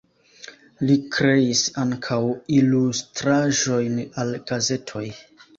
[0.89, 2.19] Li kreis ankaŭ
[2.63, 5.07] ilustraĵojn al gazetoj.